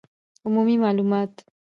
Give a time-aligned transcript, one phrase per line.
[0.45, 1.39] عمومي معلومات